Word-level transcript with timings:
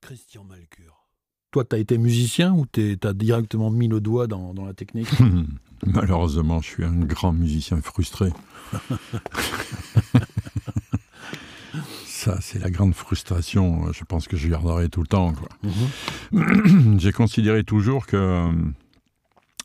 Christian 0.00 0.44
Malcure. 0.44 1.08
Toi, 1.50 1.64
tu 1.64 1.76
as 1.76 1.78
été 1.78 1.98
musicien 1.98 2.52
ou 2.52 2.66
tu 2.66 2.98
as 3.02 3.12
directement 3.12 3.70
mis 3.70 3.88
le 3.88 4.00
doigt 4.00 4.26
dans, 4.26 4.52
dans 4.54 4.64
la 4.64 4.74
technique? 4.74 5.08
Malheureusement, 5.86 6.60
je 6.60 6.66
suis 6.66 6.84
un 6.84 6.98
grand 6.98 7.32
musicien 7.32 7.80
frustré. 7.80 8.30
Ça, 12.04 12.38
c'est 12.40 12.58
la 12.58 12.70
grande 12.70 12.94
frustration. 12.94 13.92
Je 13.92 14.04
pense 14.04 14.28
que 14.28 14.36
je 14.36 14.48
garderai 14.48 14.88
tout 14.88 15.02
le 15.02 15.06
temps. 15.06 15.34
Mhm. 16.32 16.98
J'ai 16.98 17.12
considéré 17.12 17.64
toujours 17.64 18.06
que, 18.06 18.50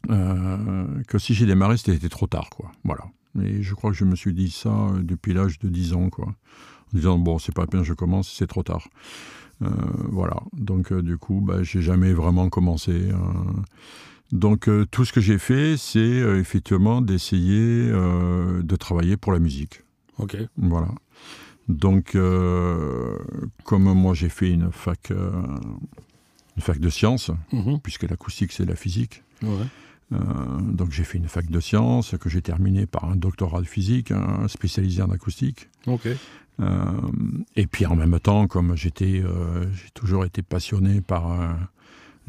euh, 0.09 1.03
que 1.07 1.17
si 1.17 1.33
j'ai 1.33 1.45
démarré, 1.45 1.77
c'était 1.77 2.09
trop 2.09 2.27
tard. 2.27 2.49
Quoi. 2.49 2.71
Voilà. 2.83 3.05
Et 3.41 3.61
je 3.61 3.73
crois 3.75 3.91
que 3.91 3.97
je 3.97 4.05
me 4.05 4.15
suis 4.15 4.33
dit 4.33 4.49
ça 4.49 4.69
euh, 4.69 5.01
depuis 5.01 5.33
l'âge 5.33 5.59
de 5.59 5.69
10 5.69 5.93
ans. 5.93 6.09
Quoi. 6.09 6.35
En 6.93 6.97
disant, 6.97 7.17
bon, 7.17 7.39
c'est 7.39 7.53
pas 7.53 7.65
bien, 7.65 7.83
je 7.83 7.93
commence, 7.93 8.31
c'est 8.31 8.47
trop 8.47 8.63
tard. 8.63 8.87
Euh, 9.61 9.69
voilà. 10.09 10.37
Donc, 10.53 10.93
du 10.93 11.17
coup, 11.17 11.41
bah, 11.41 11.63
j'ai 11.63 11.81
jamais 11.81 12.13
vraiment 12.13 12.49
commencé. 12.49 13.09
Donc 14.31 14.69
tout 14.91 15.05
ce 15.05 15.11
que 15.11 15.21
j'ai 15.21 15.39
fait, 15.39 15.75
c'est 15.75 15.99
effectivement 15.99 17.01
d'essayer 17.01 17.89
de 17.89 18.75
travailler 18.75 19.17
pour 19.17 19.31
la 19.31 19.39
musique. 19.39 19.81
Ok. 20.19 20.37
Voilà. 20.55 20.89
Donc, 21.67 22.15
comme 23.63 23.93
moi 23.93 24.13
j'ai 24.13 24.29
fait 24.29 24.51
une 24.51 24.71
fac, 24.71 25.09
une 25.09 26.61
fac 26.61 26.79
de 26.79 26.89
sciences, 26.89 27.31
mhm. 27.51 27.79
puisque 27.79 28.03
l'acoustique 28.03 28.51
c'est 28.51 28.65
la 28.65 28.75
physique. 28.75 29.23
Donc 30.11 30.91
j'ai 30.91 31.03
fait 31.03 31.17
une 31.19 31.27
fac 31.27 31.49
de 31.49 31.59
sciences 31.59 32.15
que 32.19 32.29
j'ai 32.29 32.41
terminé 32.41 32.85
par 32.85 33.05
un 33.05 33.15
doctorat 33.15 33.61
de 33.61 33.67
physique, 33.67 34.11
spécialisé 34.47 35.01
en 35.01 35.11
acoustique. 35.11 35.69
et 37.55 37.67
puis 37.67 37.85
en 37.85 37.95
même 37.95 38.19
temps, 38.19 38.47
comme 38.47 38.75
j'étais, 38.75 39.21
j'ai 39.21 39.89
toujours 39.93 40.25
été 40.25 40.41
passionné 40.41 41.01
par 41.01 41.57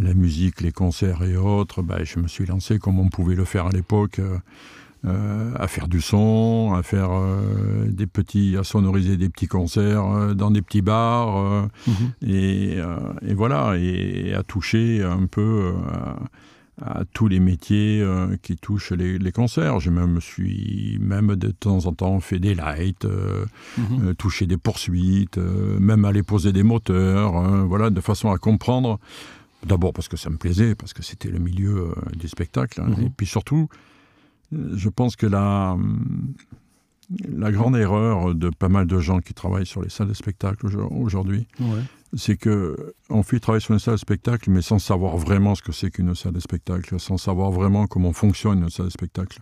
la 0.00 0.14
musique, 0.14 0.60
les 0.60 0.72
concerts 0.72 1.22
et 1.22 1.36
autres, 1.36 1.82
bah, 1.82 2.02
je 2.02 2.18
me 2.18 2.28
suis 2.28 2.46
lancé 2.46 2.78
comme 2.78 2.98
on 2.98 3.08
pouvait 3.08 3.34
le 3.34 3.44
faire 3.44 3.66
à 3.66 3.70
l'époque, 3.70 4.18
euh, 4.18 4.38
euh, 5.06 5.52
à 5.58 5.66
faire 5.66 5.88
du 5.88 6.00
son, 6.00 6.74
à 6.74 6.82
faire 6.82 7.10
euh, 7.12 7.86
des 7.86 8.06
petits, 8.06 8.56
à 8.58 8.64
sonoriser 8.64 9.16
des 9.16 9.28
petits 9.28 9.46
concerts 9.46 10.34
dans 10.34 10.50
des 10.50 10.62
petits 10.62 10.82
bars, 10.82 11.68
mhm. 11.86 12.12
et, 12.26 12.78
voilà, 13.34 13.76
et, 13.78 14.34
à 14.34 14.42
toucher 14.42 15.02
un 15.02 15.26
peu 15.26 15.72
à, 16.80 17.04
tous 17.12 17.28
les 17.28 17.40
métiers 17.40 18.04
qui 18.42 18.56
touchent 18.56 18.92
les, 18.92 19.32
concerts. 19.32 19.80
J'ai 19.80 19.90
même 19.90 20.20
suis 20.20 20.98
même 21.00 21.36
de 21.36 21.50
temps 21.50 21.86
en 21.86 21.92
temps 21.92 22.20
fait 22.20 22.38
des 22.38 22.54
lights, 22.54 23.06
mhm. 23.78 24.14
touché 24.16 24.46
des 24.46 24.56
poursuites, 24.56 25.38
même 25.38 26.04
aller 26.04 26.22
poser 26.22 26.52
des 26.52 26.62
moteurs, 26.62 27.66
voilà, 27.66 27.90
de 27.90 28.00
façon 28.00 28.30
à 28.30 28.38
comprendre 28.38 28.98
D'abord 29.66 29.92
parce 29.92 30.08
que 30.08 30.16
ça 30.16 30.30
me 30.30 30.36
plaisait, 30.36 30.74
parce 30.74 30.94
que 30.94 31.02
c'était 31.02 31.28
le 31.28 31.38
milieu 31.38 31.88
euh, 31.88 31.94
du 32.16 32.28
spectacle. 32.28 32.80
Hein. 32.80 32.94
Mhm. 32.96 33.06
Et 33.06 33.10
puis 33.10 33.26
surtout, 33.26 33.68
je 34.52 34.88
pense 34.88 35.16
que 35.16 35.26
la, 35.26 35.76
la 37.28 37.52
grande 37.52 37.76
erreur 37.76 38.34
de 38.34 38.48
pas 38.48 38.68
mal 38.68 38.86
de 38.86 38.98
gens 39.00 39.20
qui 39.20 39.34
travaillent 39.34 39.66
sur 39.66 39.82
les 39.82 39.90
salles 39.90 40.08
de 40.08 40.14
spectacle 40.14 40.66
aujourd'hui, 40.90 41.46
c'est 42.14 42.36
que 42.36 42.94
on 43.08 43.22
fait 43.22 43.40
travailler 43.40 43.60
sur 43.60 43.72
une 43.72 43.78
salle 43.78 43.94
de 43.94 44.00
spectacle, 44.00 44.50
mais 44.50 44.62
sans 44.62 44.78
savoir 44.78 45.16
vraiment 45.16 45.54
ce 45.54 45.62
que 45.62 45.72
c'est 45.72 45.90
qu'une 45.90 46.14
salle 46.14 46.32
de 46.32 46.40
spectacle, 46.40 46.98
sans 46.98 47.18
savoir 47.18 47.50
vraiment 47.50 47.86
comment 47.86 48.12
fonctionne 48.12 48.62
une 48.62 48.70
salle 48.70 48.86
de 48.86 48.90
spectacle. 48.90 49.40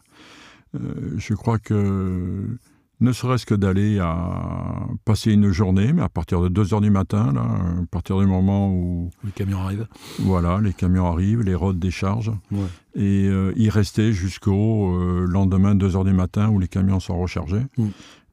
Euh, 0.75 1.15
je 1.17 1.35
crois 1.35 1.59
que 1.59 2.59
ne 3.01 3.13
serait-ce 3.13 3.47
que 3.47 3.55
d'aller 3.55 4.01
à 4.01 4.87
passer 5.05 5.33
une 5.33 5.53
journée, 5.53 5.93
mais 5.93 6.03
à 6.03 6.09
partir 6.09 6.41
de 6.41 6.49
2 6.49 6.65
h 6.65 6.81
du 6.81 6.91
matin, 6.91 7.33
là, 7.33 7.43
à 7.43 7.87
partir 7.91 8.19
du 8.19 8.27
moment 8.27 8.73
où... 8.73 9.11
Les 9.25 9.31
camions 9.31 9.61
arrivent. 9.61 9.87
Voilà, 10.19 10.61
les 10.61 10.73
camions 10.73 11.07
arrivent, 11.07 11.43
les 11.43 11.55
routes 11.55 11.79
déchargent, 11.79 12.33
et 12.97 13.29
euh, 13.29 13.53
y 13.57 13.71
rester 13.71 14.13
jusqu'au 14.13 14.97
euh, 14.97 15.27
lendemain, 15.29 15.77
2 15.77 15.91
h 15.91 16.05
du 16.05 16.13
matin, 16.13 16.49
où 16.49 16.59
les 16.59 16.67
camions 16.67 16.99
sont 16.99 17.17
rechargés, 17.17 17.63
mm. 17.77 17.87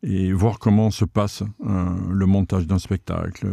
Et 0.07 0.31
voir 0.33 0.59
comment 0.59 0.91
se 0.91 1.03
passe 1.03 1.43
euh, 1.65 1.85
le 2.11 2.25
montage 2.25 2.67
d'un 2.67 2.79
spectacle, 2.79 3.47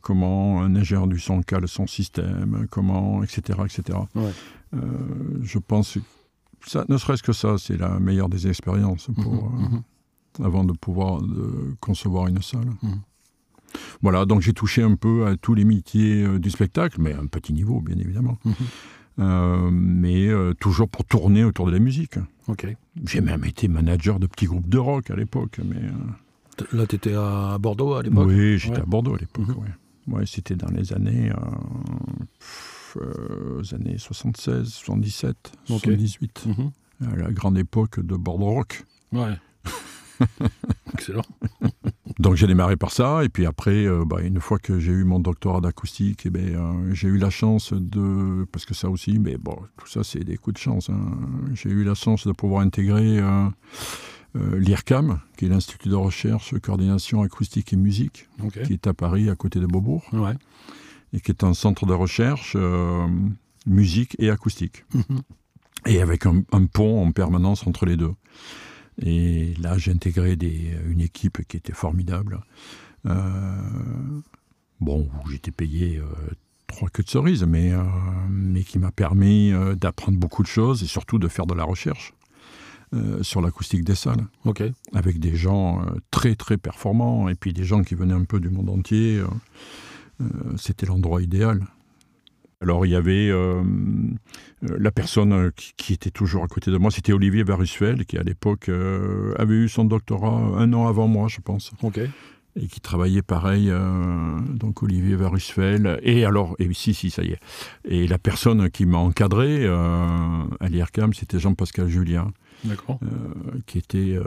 comment 0.00 0.62
un 0.62 0.74
ingénieur 0.74 1.06
du 1.06 1.18
son 1.18 1.42
cale 1.42 1.68
son 1.68 1.86
système, 1.86 2.66
comment, 2.70 3.22
etc., 3.22 3.60
etc. 3.64 3.98
je 4.72 5.58
pense 5.58 5.94
que 5.94 6.00
ça, 6.70 6.84
ne 6.88 6.96
serait-ce 6.96 7.22
que 7.22 7.32
ça, 7.32 7.56
c'est 7.58 7.76
la 7.76 7.98
meilleure 8.00 8.28
des 8.28 8.48
expériences 8.48 9.08
pour... 9.22 9.52
Mm-hmm, 9.52 9.74
mm-hmm 9.74 9.82
avant 10.44 10.64
de 10.64 10.72
pouvoir 10.72 11.20
concevoir 11.80 12.28
une 12.28 12.42
salle. 12.42 12.70
Mmh. 12.82 12.92
Voilà, 14.02 14.24
donc 14.24 14.40
j'ai 14.40 14.52
touché 14.52 14.82
un 14.82 14.94
peu 14.94 15.26
à 15.26 15.36
tous 15.36 15.54
les 15.54 15.64
métiers 15.64 16.22
euh, 16.24 16.38
du 16.38 16.50
spectacle, 16.50 17.00
mais 17.00 17.12
à 17.12 17.20
un 17.20 17.26
petit 17.26 17.52
niveau, 17.52 17.80
bien 17.80 17.98
évidemment. 17.98 18.38
Euh, 19.18 19.70
mais 19.72 20.28
euh, 20.28 20.54
toujours 20.54 20.88
pour 20.88 21.04
tourner 21.04 21.44
autour 21.44 21.66
de 21.66 21.72
la 21.72 21.78
musique. 21.78 22.18
Ok. 22.46 22.66
J'ai 23.04 23.20
même 23.20 23.44
été 23.44 23.68
manager 23.68 24.20
de 24.20 24.26
petits 24.26 24.46
groupes 24.46 24.68
de 24.68 24.78
rock 24.78 25.10
à 25.10 25.16
l'époque. 25.16 25.60
Mais, 25.64 25.80
Là, 26.72 26.86
tu 26.86 26.96
étais 26.96 27.14
à 27.14 27.56
Bordeaux 27.58 27.94
à 27.94 28.02
l'époque? 28.02 28.26
Oui, 28.28 28.58
j'étais 28.58 28.80
à 28.80 28.84
Bordeaux 28.84 29.14
à 29.14 29.18
l'époque, 29.18 29.46
mmh. 29.48 30.12
ouais. 30.12 30.26
C'était 30.26 30.56
dans 30.56 30.70
les 30.70 30.92
années, 30.92 31.30
années 33.72 33.98
76, 33.98 34.68
77, 34.68 35.52
78. 35.66 36.48
la 37.00 37.30
grande 37.30 37.58
époque 37.58 38.00
de 38.00 38.16
Bordeaux 38.16 38.50
Rock. 38.50 38.84
Ouais. 39.12 39.34
Excellent. 40.94 41.22
Donc 42.18 42.34
j'ai 42.34 42.48
démarré 42.48 42.76
par 42.76 42.90
ça, 42.90 43.22
et 43.22 43.28
puis 43.28 43.46
après, 43.46 43.86
euh, 43.86 44.04
bah, 44.04 44.20
une 44.20 44.40
fois 44.40 44.58
que 44.58 44.80
j'ai 44.80 44.90
eu 44.90 45.04
mon 45.04 45.20
doctorat 45.20 45.60
d'acoustique, 45.60 46.22
eh 46.26 46.30
ben, 46.30 46.54
euh, 46.54 46.92
j'ai 46.92 47.06
eu 47.06 47.16
la 47.16 47.30
chance 47.30 47.72
de, 47.72 48.44
parce 48.50 48.64
que 48.64 48.74
ça 48.74 48.90
aussi, 48.90 49.20
mais 49.20 49.36
bon, 49.36 49.56
tout 49.76 49.86
ça 49.86 50.02
c'est 50.02 50.24
des 50.24 50.36
coups 50.36 50.54
de 50.54 50.58
chance. 50.58 50.90
Hein. 50.90 51.00
J'ai 51.54 51.70
eu 51.70 51.84
la 51.84 51.94
chance 51.94 52.26
de 52.26 52.32
pouvoir 52.32 52.62
intégrer 52.62 53.20
euh, 53.20 53.48
l'IRCAM, 54.34 55.20
qui 55.36 55.46
est 55.46 55.48
l'Institut 55.48 55.90
de 55.90 55.94
recherche, 55.94 56.58
coordination 56.58 57.22
acoustique 57.22 57.72
et 57.72 57.76
musique, 57.76 58.28
qui 58.64 58.72
est 58.72 58.88
à 58.88 58.94
Paris, 58.94 59.30
à 59.30 59.36
côté 59.36 59.60
de 59.60 59.66
Beaubourg, 59.66 60.04
et 61.12 61.20
qui 61.20 61.30
est 61.30 61.44
un 61.44 61.54
centre 61.54 61.86
de 61.86 61.92
recherche 61.92 62.56
musique 63.64 64.16
et 64.18 64.30
acoustique, 64.30 64.84
mhm. 64.92 65.20
et 65.86 66.00
avec 66.02 66.26
un 66.26 66.66
pont 66.66 67.00
en 67.06 67.12
permanence 67.12 67.66
entre 67.66 67.86
les 67.86 67.96
deux. 67.96 68.14
Et 69.00 69.54
là, 69.60 69.78
j'ai 69.78 69.92
intégré 69.92 70.36
des, 70.36 70.76
une 70.86 71.00
équipe 71.00 71.46
qui 71.46 71.56
était 71.56 71.72
formidable. 71.72 72.40
Euh, 73.06 74.20
bon, 74.80 75.08
j'étais 75.30 75.50
payé 75.50 75.98
euh, 75.98 76.04
trois 76.66 76.88
queues 76.88 77.04
de 77.04 77.08
cerises, 77.08 77.44
mais, 77.44 77.72
euh, 77.72 77.82
mais 78.28 78.62
qui 78.62 78.78
m'a 78.78 78.90
permis 78.90 79.52
d'apprendre 79.76 80.18
beaucoup 80.18 80.42
de 80.42 80.48
choses 80.48 80.82
et 80.82 80.86
surtout 80.86 81.18
de 81.18 81.28
faire 81.28 81.46
de 81.46 81.54
la 81.54 81.64
recherche. 81.64 82.14
sur 83.20 83.42
l'acoustique 83.42 83.84
des 83.84 83.94
salles, 83.94 84.26
avec 84.94 85.20
des 85.20 85.36
gens 85.36 85.84
très 86.10 86.34
très 86.34 86.56
performants 86.56 87.28
et 87.28 87.34
puis 87.34 87.52
des 87.52 87.64
gens 87.64 87.82
qui 87.82 87.94
venaient 87.94 88.14
un 88.14 88.24
peu 88.24 88.40
du 88.40 88.48
monde 88.48 88.70
entier. 88.70 89.22
C'était 90.56 90.86
l'endroit 90.86 91.20
idéal. 91.20 91.66
Alors 92.60 92.84
il 92.86 92.90
y 92.90 92.96
avait 92.96 93.28
euh, 93.28 93.62
euh, 93.62 94.76
la 94.80 94.90
personne 94.90 95.32
euh, 95.32 95.50
qui, 95.76 95.92
était 95.92 96.10
toujours 96.10 96.42
à 96.42 96.48
côté 96.48 96.70
de 96.70 96.76
moi, 96.76 96.90
c'était 96.90 97.12
Olivier 97.12 97.44
Varusfeld, 97.44 98.04
qui 98.04 98.18
à 98.18 98.22
l'époque 98.22 98.68
avait 99.36 99.54
eu 99.54 99.68
son 99.68 99.84
doctorat 99.84 100.36
un 100.58 100.72
an 100.72 100.86
avant 100.86 101.06
moi, 101.06 101.28
je 101.28 101.40
pense. 101.40 101.72
Ok. 101.82 102.00
Et 102.60 102.66
qui 102.66 102.80
travaillait 102.80 103.22
pareil, 103.22 103.72
donc 104.54 104.82
Olivier 104.82 105.14
Varusfeld. 105.14 106.00
Et 106.02 106.24
alors, 106.24 106.56
et 106.58 106.72
si, 106.72 106.92
si, 106.92 107.10
ça 107.10 107.22
y 107.22 107.30
est. 107.30 107.40
Et 107.84 108.08
la 108.08 108.18
personne 108.18 108.68
qui 108.68 108.84
m'a 108.84 108.98
encadré 108.98 109.68
à 109.68 110.68
l'IRCAM, 110.68 111.14
c'était 111.14 111.38
Jean-Pascal 111.38 111.88
Julien. 111.88 112.32
D'accord. 112.64 112.98
qui 113.66 113.78
était 113.78 114.18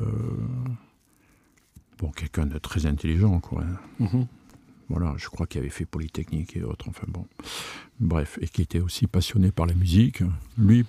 bon, 2.00 2.10
quelqu'un 2.12 2.46
de 2.46 2.58
très 2.58 2.86
intelligent, 2.86 3.40
quoi. 3.42 3.64
Mm 4.00 4.22
voilà, 4.92 5.16
je 5.18 5.28
crois 5.30 5.48
qu'il 5.48 5.62
avait 5.62 5.70
fait 5.70 5.86
Polytechnique 5.86 6.58
et 6.58 6.64
autres, 6.64 6.90
enfin 6.90 7.08
bon. 7.08 7.26
Bref, 8.00 8.38
et 8.42 8.48
qui 8.48 8.62
était 8.62 8.82
aussi 8.82 9.08
passionné 9.08 9.52
par 9.52 9.66
la 9.66 9.74
musique. 9.74 10.22
Lui, 10.58 10.86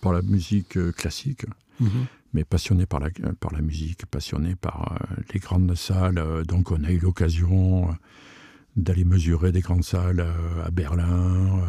par 0.00 0.12
la 0.12 0.22
musique 0.22 0.76
euh, 0.76 0.92
classique, 0.92 1.46
mhm. 1.80 2.06
mais 2.34 2.44
passionné 2.44 2.84
par 2.84 3.00
la, 3.00 3.08
par 3.40 3.52
la 3.52 3.62
musique, 3.62 4.04
passionné 4.06 4.54
par 4.54 4.92
euh, 4.92 5.22
les 5.32 5.40
grandes 5.40 5.74
salles. 5.74 6.18
Euh, 6.18 6.44
donc 6.44 6.70
on 6.70 6.84
a 6.84 6.90
eu 6.90 6.98
l'occasion 6.98 7.88
d'aller 8.76 9.04
mesurer 9.04 9.50
des 9.50 9.60
grandes 9.60 9.84
salles 9.84 10.24
à 10.64 10.70
Berlin, 10.70 11.64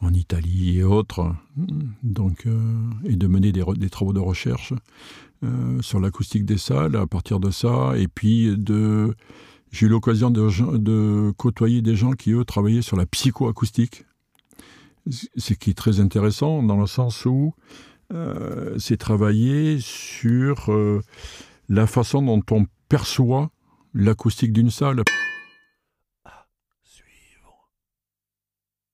en 0.00 0.12
Italie 0.12 0.78
et 0.78 0.84
autres. 0.84 1.34
Donc, 2.02 2.46
et 3.04 3.16
de 3.16 3.26
mener 3.26 3.50
des, 3.50 3.64
des 3.76 3.88
travaux 3.88 4.12
de 4.12 4.20
recherche 4.20 4.74
sur 5.80 6.00
l'acoustique 6.00 6.44
des 6.44 6.58
salles 6.58 6.96
à 6.96 7.06
partir 7.06 7.40
de 7.40 7.50
ça, 7.50 7.96
et 7.96 8.08
puis 8.08 8.54
de 8.58 9.14
j'ai 9.72 9.86
eu 9.86 9.88
l'occasion 9.88 10.30
de, 10.30 11.32
côtoyer 11.32 11.80
des 11.80 11.96
gens 11.96 12.12
qui, 12.12 12.32
eux, 12.32 12.44
travaillaient 12.44 12.82
sur 12.82 12.96
la 12.96 13.06
psychoacoustique. 13.06 14.04
Ce 15.10 15.54
qui 15.54 15.70
est 15.70 15.74
très 15.74 15.98
intéressant 15.98 16.62
dans 16.62 16.76
le 16.76 16.86
sens 16.86 17.24
où 17.24 17.54
euh, 18.12 18.78
c'est 18.78 18.98
travailler 18.98 19.78
sur 19.80 20.70
euh, 20.70 21.00
la 21.68 21.86
façon 21.86 22.22
dont 22.22 22.42
on 22.50 22.66
perçoit 22.88 23.50
l'acoustique 23.94 24.52
d'une 24.52 24.70
salle. 24.70 25.02